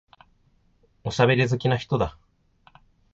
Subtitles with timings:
[1.03, 2.17] おしゃべり好きな人だ。